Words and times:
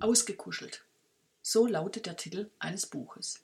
Ausgekuschelt. 0.00 0.82
So 1.42 1.66
lautet 1.66 2.06
der 2.06 2.16
Titel 2.16 2.48
eines 2.58 2.86
Buches. 2.86 3.40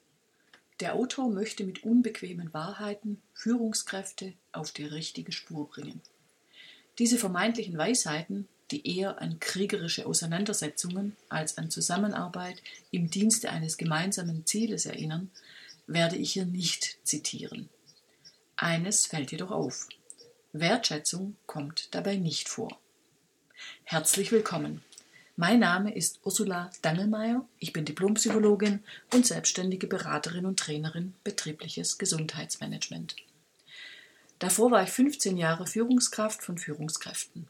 Der 0.79 0.95
Autor 0.95 1.29
möchte 1.29 1.63
mit 1.63 1.83
unbequemen 1.83 2.53
Wahrheiten 2.53 3.21
Führungskräfte 3.33 4.33
auf 4.51 4.71
die 4.71 4.85
richtige 4.85 5.31
Spur 5.31 5.69
bringen. 5.69 6.01
Diese 6.97 7.17
vermeintlichen 7.17 7.77
Weisheiten, 7.77 8.47
die 8.71 8.97
eher 8.97 9.21
an 9.21 9.39
kriegerische 9.39 10.05
Auseinandersetzungen 10.07 11.15
als 11.29 11.57
an 11.57 11.69
Zusammenarbeit 11.69 12.61
im 12.91 13.09
Dienste 13.09 13.51
eines 13.51 13.77
gemeinsamen 13.77 14.45
Zieles 14.45 14.85
erinnern, 14.85 15.29
werde 15.85 16.15
ich 16.15 16.33
hier 16.33 16.45
nicht 16.45 16.97
zitieren. 17.03 17.69
Eines 18.55 19.05
fällt 19.05 19.31
jedoch 19.31 19.51
auf. 19.51 19.87
Wertschätzung 20.53 21.35
kommt 21.45 21.93
dabei 21.93 22.15
nicht 22.17 22.49
vor. 22.49 22.79
Herzlich 23.83 24.31
willkommen. 24.31 24.83
Mein 25.39 25.59
Name 25.59 25.93
ist 25.93 26.19
Ursula 26.23 26.71
Dangelmeier. 26.81 27.45
Ich 27.59 27.71
bin 27.71 27.85
Diplompsychologin 27.85 28.83
und 29.13 29.27
selbstständige 29.27 29.85
Beraterin 29.85 30.47
und 30.47 30.57
Trainerin 30.59 31.13
betriebliches 31.23 31.99
Gesundheitsmanagement. 31.99 33.15
Davor 34.39 34.71
war 34.71 34.81
ich 34.81 34.89
15 34.89 35.37
Jahre 35.37 35.67
Führungskraft 35.67 36.41
von 36.41 36.57
Führungskräften. 36.57 37.47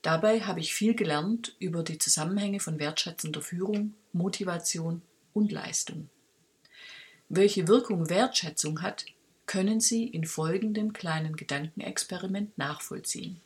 Dabei 0.00 0.40
habe 0.40 0.60
ich 0.60 0.72
viel 0.72 0.94
gelernt 0.94 1.54
über 1.58 1.82
die 1.82 1.98
Zusammenhänge 1.98 2.58
von 2.58 2.78
wertschätzender 2.78 3.42
Führung, 3.42 3.92
Motivation 4.14 5.02
und 5.34 5.52
Leistung. 5.52 6.08
Welche 7.28 7.68
Wirkung 7.68 8.08
Wertschätzung 8.08 8.80
hat, 8.80 9.04
können 9.44 9.78
Sie 9.78 10.06
in 10.06 10.24
folgendem 10.24 10.94
kleinen 10.94 11.36
Gedankenexperiment 11.36 12.56
nachvollziehen. 12.56 13.42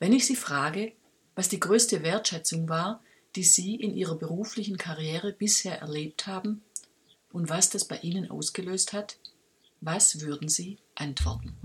Wenn 0.00 0.12
ich 0.12 0.26
Sie 0.26 0.34
frage, 0.34 0.94
was 1.34 1.48
die 1.48 1.60
größte 1.60 2.02
Wertschätzung 2.02 2.68
war, 2.68 3.02
die 3.36 3.42
Sie 3.42 3.74
in 3.74 3.94
Ihrer 3.94 4.14
beruflichen 4.14 4.76
Karriere 4.76 5.32
bisher 5.32 5.80
erlebt 5.80 6.26
haben 6.26 6.62
und 7.32 7.48
was 7.48 7.70
das 7.70 7.84
bei 7.84 7.98
Ihnen 7.98 8.30
ausgelöst 8.30 8.92
hat? 8.92 9.18
Was 9.80 10.20
würden 10.20 10.48
Sie 10.48 10.78
antworten? 10.94 11.56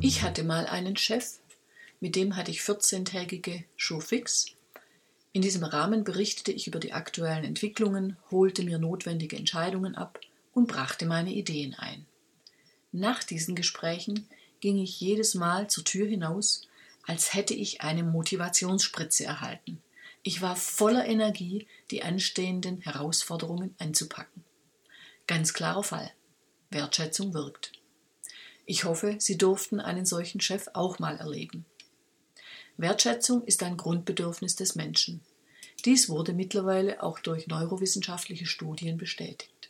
Ich 0.00 0.22
hatte 0.22 0.42
mal 0.42 0.66
einen 0.66 0.96
Chef, 0.96 1.38
mit 2.00 2.16
dem 2.16 2.34
hatte 2.34 2.50
ich 2.50 2.60
14-tägige 2.60 3.64
Showfix. 3.76 4.46
In 5.32 5.42
diesem 5.42 5.62
Rahmen 5.62 6.04
berichtete 6.04 6.50
ich 6.50 6.66
über 6.66 6.80
die 6.80 6.92
aktuellen 6.92 7.44
Entwicklungen, 7.44 8.16
holte 8.30 8.64
mir 8.64 8.78
notwendige 8.78 9.36
Entscheidungen 9.36 9.94
ab 9.94 10.18
und 10.54 10.66
brachte 10.66 11.06
meine 11.06 11.32
Ideen 11.32 11.74
ein. 11.74 12.06
Nach 12.92 13.24
diesen 13.24 13.54
Gesprächen 13.54 14.28
ging 14.60 14.78
ich 14.78 15.00
jedes 15.00 15.34
Mal 15.34 15.68
zur 15.68 15.84
Tür 15.84 16.06
hinaus, 16.06 16.68
als 17.06 17.34
hätte 17.34 17.54
ich 17.54 17.80
eine 17.80 18.04
Motivationsspritze 18.04 19.24
erhalten. 19.24 19.82
Ich 20.22 20.40
war 20.40 20.54
voller 20.54 21.06
Energie, 21.06 21.66
die 21.90 22.02
anstehenden 22.02 22.80
Herausforderungen 22.82 23.74
anzupacken. 23.78 24.44
Ganz 25.26 25.52
klarer 25.52 25.82
Fall. 25.82 26.12
Wertschätzung 26.70 27.34
wirkt. 27.34 27.72
Ich 28.66 28.84
hoffe, 28.84 29.16
Sie 29.18 29.36
durften 29.36 29.80
einen 29.80 30.06
solchen 30.06 30.40
Chef 30.40 30.68
auch 30.74 30.98
mal 30.98 31.16
erleben. 31.16 31.64
Wertschätzung 32.76 33.42
ist 33.44 33.62
ein 33.62 33.76
Grundbedürfnis 33.76 34.54
des 34.54 34.74
Menschen. 34.74 35.20
Dies 35.84 36.08
wurde 36.08 36.32
mittlerweile 36.32 37.02
auch 37.02 37.18
durch 37.18 37.48
neurowissenschaftliche 37.48 38.46
Studien 38.46 38.98
bestätigt. 38.98 39.61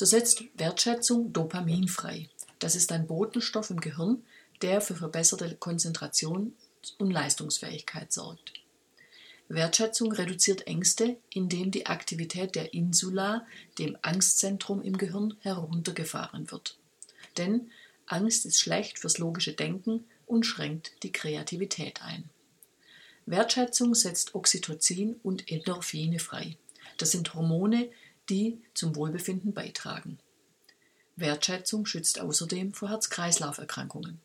So 0.00 0.06
setzt 0.06 0.44
Wertschätzung 0.54 1.30
Dopamin 1.34 1.86
frei. 1.86 2.30
Das 2.58 2.74
ist 2.74 2.90
ein 2.90 3.06
Botenstoff 3.06 3.68
im 3.68 3.82
Gehirn, 3.82 4.22
der 4.62 4.80
für 4.80 4.96
verbesserte 4.96 5.54
Konzentration 5.56 6.54
und 6.96 7.10
Leistungsfähigkeit 7.10 8.10
sorgt. 8.10 8.54
Wertschätzung 9.48 10.10
reduziert 10.12 10.66
Ängste, 10.66 11.18
indem 11.34 11.70
die 11.70 11.84
Aktivität 11.84 12.54
der 12.54 12.72
Insula, 12.72 13.46
dem 13.78 13.98
Angstzentrum 14.00 14.80
im 14.80 14.96
Gehirn, 14.96 15.36
heruntergefahren 15.40 16.50
wird. 16.50 16.78
Denn 17.36 17.70
Angst 18.06 18.46
ist 18.46 18.58
schlecht 18.58 19.00
fürs 19.00 19.18
logische 19.18 19.52
Denken 19.52 20.06
und 20.24 20.46
schränkt 20.46 20.92
die 21.02 21.12
Kreativität 21.12 22.00
ein. 22.00 22.24
Wertschätzung 23.26 23.94
setzt 23.94 24.34
Oxytocin 24.34 25.20
und 25.22 25.52
Endorphine 25.52 26.20
frei. 26.20 26.56
Das 26.96 27.10
sind 27.10 27.34
Hormone, 27.34 27.90
die 28.30 28.62
zum 28.74 28.96
Wohlbefinden 28.96 29.52
beitragen. 29.52 30.18
Wertschätzung 31.16 31.84
schützt 31.84 32.20
außerdem 32.20 32.72
vor 32.72 32.88
Herz-Kreislauf-Erkrankungen. 32.88 34.20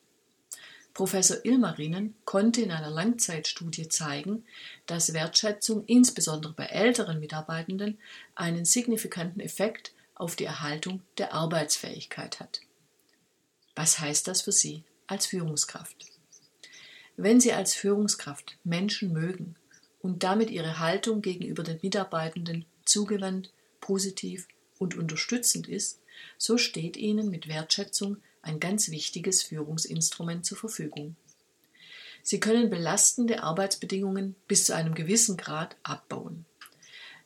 Professor 0.94 1.44
Ilmarinen 1.44 2.16
konnte 2.24 2.62
in 2.62 2.72
einer 2.72 2.90
Langzeitstudie 2.90 3.90
zeigen, 3.90 4.46
dass 4.86 5.14
Wertschätzung 5.14 5.84
insbesondere 5.86 6.54
bei 6.54 6.68
älteren 6.68 7.20
Mitarbeitenden 7.20 8.00
einen 8.34 8.64
signifikanten 8.64 9.42
Effekt 9.42 9.92
auf 10.16 10.38
die 10.38 10.46
Erhaltung 10.46 11.02
der 11.18 11.34
Arbeitsfähigkeit 11.34 12.40
hat. 12.40 12.62
Was 13.76 14.00
heißt 14.00 14.30
das 14.30 14.44
für 14.44 14.54
Sie 14.54 14.84
als 15.08 15.26
Führungskraft? 15.26 15.98
Wenn 17.18 17.42
Sie 17.42 17.52
als 17.52 17.74
Führungskraft 17.74 18.58
Menschen 18.64 19.12
mögen 19.12 19.58
und 20.00 20.24
damit 20.24 20.50
Ihre 20.50 20.80
Haltung 20.80 21.22
gegenüber 21.22 21.64
den 21.64 21.80
Mitarbeitenden 21.82 22.64
zugewandt, 22.86 23.52
positiv 23.86 24.48
und 24.80 24.98
unterstützend 24.98 25.68
ist, 25.68 26.00
so 26.40 26.58
steht 26.58 26.98
ihnen 26.98 27.30
mit 27.30 27.48
Wertschätzung 27.48 28.18
ein 28.42 28.60
ganz 28.60 28.90
wichtiges 28.90 29.44
Führungsinstrument 29.44 30.44
zur 30.44 30.58
Verfügung. 30.58 31.16
Sie 32.24 32.40
können 32.40 32.72
belastende 32.72 33.44
Arbeitsbedingungen 33.44 34.36
bis 34.48 34.64
zu 34.66 34.76
einem 34.76 34.96
gewissen 34.96 35.38
Grad 35.38 35.76
abbauen. 35.84 36.46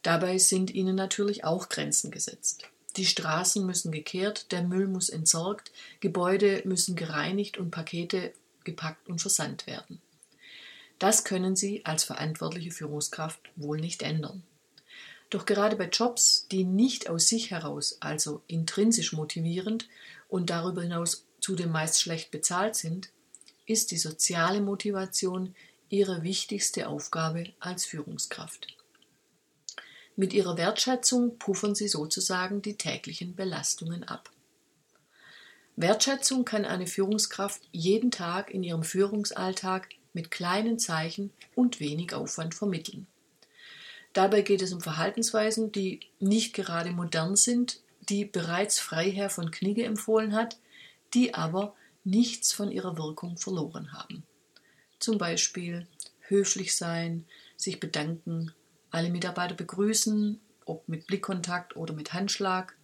Dabei 0.02 0.38
sind 0.38 0.72
ihnen 0.72 0.98
natürlich 0.98 1.46
auch 1.46 1.70
Grenzen 1.70 2.12
gesetzt. 2.12 2.66
Die 2.98 3.06
Straßen 3.06 3.66
müssen 3.66 3.94
gekehrt, 3.94 4.52
der 4.52 4.64
Müll 4.64 4.88
muss 4.88 5.08
entsorgt, 5.08 5.72
Gebäude 6.02 6.62
müssen 6.66 6.98
gereinigt 6.98 7.58
und 7.58 7.72
Pakete 7.72 8.34
gepackt 8.66 9.08
und 9.08 9.22
versandt 9.22 9.66
werden. 9.66 10.02
Das 10.98 11.24
können 11.24 11.56
Sie 11.56 11.86
als 11.86 12.04
verantwortliche 12.04 12.72
Führungskraft 12.72 13.40
wohl 13.56 13.80
nicht 13.80 14.02
ändern. 14.02 14.44
Doch 15.30 15.46
gerade 15.46 15.76
bei 15.76 15.88
Jobs, 15.88 16.48
die 16.52 16.64
nicht 16.64 17.10
aus 17.10 17.28
sich 17.28 17.52
heraus, 17.52 17.98
also 18.00 18.42
intrinsisch 18.48 19.14
motivierend 19.14 19.88
und 20.28 20.50
darüber 20.50 20.82
hinaus 20.82 21.26
zudem 21.40 21.72
meist 21.72 22.02
schlecht 22.02 22.32
bezahlt 22.32 22.76
sind, 22.76 23.12
ist 23.66 23.92
die 23.92 23.98
soziale 23.98 24.62
Motivation 24.62 25.56
ihre 25.90 26.24
wichtigste 26.24 26.88
Aufgabe 26.88 27.54
als 27.60 27.86
Führungskraft. 27.86 28.68
Mit 30.16 30.34
ihrer 30.34 30.58
Wertschätzung 30.58 31.38
puffern 31.38 31.76
sie 31.76 31.88
sozusagen 31.88 32.62
die 32.62 32.76
täglichen 32.76 33.36
Belastungen 33.36 34.04
ab. 34.04 34.30
Wertschätzung 35.76 36.44
kann 36.44 36.66
eine 36.66 36.88
Führungskraft 36.88 37.62
jeden 37.72 38.12
Tag 38.12 38.52
in 38.52 38.64
ihrem 38.64 38.84
Führungsalltag 38.84 39.88
mit 40.12 40.30
kleinen 40.30 40.78
Zeichen 40.78 41.32
und 41.56 41.80
wenig 41.80 42.14
Aufwand 42.14 42.54
vermitteln. 42.54 43.08
Dabei 44.14 44.42
geht 44.42 44.62
es 44.62 44.74
um 44.74 44.82
Verhaltensweisen, 44.82 45.72
die 45.72 46.00
nicht 46.20 46.54
gerade 46.54 46.92
modern 46.92 47.36
sind, 47.36 47.82
die 48.02 48.26
bereits 48.26 48.80
Freiherr 48.80 49.30
von 49.30 49.52
Knigge 49.52 49.84
empfohlen 49.84 50.34
hat, 50.34 50.58
die 51.14 51.34
aber 51.34 51.76
nichts 52.04 52.52
von 52.52 52.72
ihrer 52.72 52.98
Wirkung 52.98 53.38
verloren 53.38 53.94
haben. 53.94 54.24
Zum 55.00 55.18
Beispiel 55.18 55.88
höflich 56.22 56.76
sein, 56.76 57.26
sich 57.56 57.80
bedanken, 57.80 58.54
alle 58.92 59.10
Mitarbeiter 59.10 59.56
begrüßen, 59.56 60.40
ob 60.66 60.88
mit 60.88 61.08
Blickkontakt 61.08 61.76
oder 61.76 61.94
mit 61.94 62.14
Handschlag, 62.14 62.76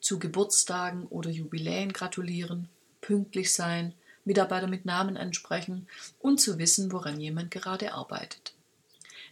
zu 0.00 0.18
Geburtstagen 0.18 1.06
oder 1.06 1.30
Jubiläen 1.30 1.92
gratulieren, 1.92 2.68
pünktlich 3.00 3.52
sein, 3.52 3.94
Mitarbeiter 4.24 4.66
mit 4.66 4.84
Namen 4.84 5.16
ansprechen 5.16 5.88
und 6.18 6.40
zu 6.40 6.58
wissen, 6.58 6.92
woran 6.92 7.20
jemand 7.20 7.50
gerade 7.50 7.92
arbeitet. 7.92 8.54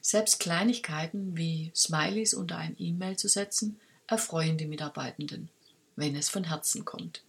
Selbst 0.00 0.40
Kleinigkeiten 0.40 1.36
wie 1.36 1.72
Smileys 1.74 2.34
unter 2.34 2.56
ein 2.58 2.76
E-Mail 2.78 3.16
zu 3.16 3.28
setzen, 3.28 3.80
erfreuen 4.06 4.56
die 4.56 4.66
Mitarbeitenden, 4.66 5.50
wenn 5.96 6.16
es 6.16 6.28
von 6.28 6.44
Herzen 6.44 6.84
kommt. 6.84 7.22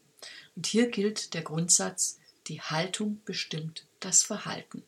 Und 0.56 0.68
hier 0.68 0.89
gilt 0.89 1.33
der 1.33 1.42
Grundsatz, 1.42 2.19
die 2.48 2.62
Haltung 2.62 3.21
bestimmt 3.25 3.86
das 4.00 4.24
Verhalten. 4.24 4.83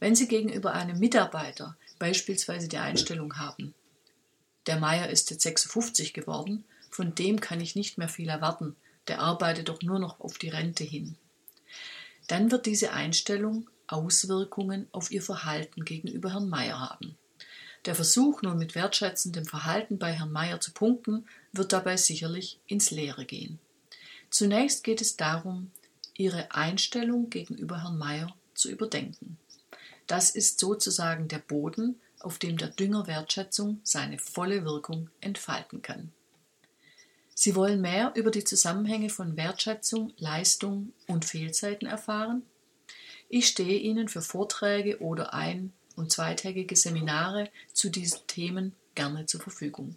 Wenn 0.00 0.14
Sie 0.14 0.28
gegenüber 0.28 0.74
einem 0.74 0.98
Mitarbeiter 0.98 1.76
beispielsweise 1.98 2.68
die 2.68 2.78
Einstellung 2.78 3.38
haben, 3.38 3.74
der 4.66 4.78
Meier 4.78 5.08
ist 5.08 5.30
jetzt 5.30 5.42
56 5.42 6.12
geworden, 6.12 6.64
von 6.90 7.14
dem 7.14 7.40
kann 7.40 7.60
ich 7.60 7.74
nicht 7.74 7.98
mehr 7.98 8.08
viel 8.08 8.28
erwarten, 8.28 8.76
der 9.08 9.20
arbeitet 9.20 9.68
doch 9.68 9.82
nur 9.82 9.98
noch 9.98 10.20
auf 10.20 10.38
die 10.38 10.50
Rente 10.50 10.84
hin. 10.84 11.16
Dann 12.26 12.50
wird 12.50 12.66
diese 12.66 12.92
Einstellung 12.92 13.68
Auswirkungen 13.88 14.86
auf 14.92 15.10
ihr 15.10 15.22
Verhalten 15.22 15.84
gegenüber 15.84 16.32
Herrn 16.32 16.48
Meier 16.48 16.78
haben. 16.78 17.16
Der 17.84 17.94
Versuch, 17.94 18.42
nun 18.42 18.58
mit 18.58 18.74
wertschätzendem 18.74 19.44
Verhalten 19.44 19.98
bei 19.98 20.12
Herrn 20.12 20.32
Meier 20.32 20.60
zu 20.60 20.72
punkten, 20.72 21.26
wird 21.52 21.72
dabei 21.72 21.96
sicherlich 21.96 22.60
ins 22.66 22.90
Leere 22.90 23.24
gehen. 23.24 23.58
Zunächst 24.30 24.84
geht 24.84 25.00
es 25.00 25.16
darum, 25.16 25.70
Ihre 26.16 26.52
Einstellung 26.52 27.30
gegenüber 27.30 27.82
Herrn 27.82 27.96
Mayer 27.96 28.34
zu 28.54 28.68
überdenken. 28.70 29.38
Das 30.08 30.30
ist 30.30 30.58
sozusagen 30.58 31.28
der 31.28 31.38
Boden, 31.38 32.00
auf 32.18 32.38
dem 32.38 32.56
der 32.56 32.68
Dünger 32.68 33.06
Wertschätzung 33.06 33.80
seine 33.84 34.18
volle 34.18 34.64
Wirkung 34.64 35.10
entfalten 35.20 35.80
kann. 35.80 36.12
Sie 37.34 37.54
wollen 37.54 37.80
mehr 37.80 38.12
über 38.16 38.32
die 38.32 38.42
Zusammenhänge 38.42 39.10
von 39.10 39.36
Wertschätzung, 39.36 40.12
Leistung 40.16 40.92
und 41.06 41.24
Fehlzeiten 41.24 41.86
erfahren? 41.86 42.42
Ich 43.28 43.48
stehe 43.48 43.78
Ihnen 43.78 44.08
für 44.08 44.22
Vorträge 44.22 45.00
oder 45.00 45.34
ein- 45.34 45.72
und 45.96 46.10
zweitägige 46.12 46.76
Seminare 46.76 47.50
zu 47.72 47.90
diesen 47.90 48.26
Themen 48.26 48.74
gerne 48.94 49.26
zur 49.26 49.40
Verfügung. 49.40 49.96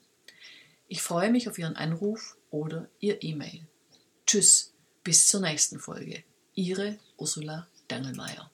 Ich 0.88 1.02
freue 1.02 1.32
mich 1.32 1.48
auf 1.48 1.58
Ihren 1.58 1.76
Anruf 1.76 2.38
oder 2.50 2.90
Ihr 3.00 3.24
E-Mail. 3.24 3.66
Tschüss, 4.26 4.74
bis 5.04 5.28
zur 5.28 5.40
nächsten 5.42 5.80
Folge. 5.80 6.24
Ihre 6.54 7.00
Ursula 7.18 7.68
Dangelmeier. 7.88 8.52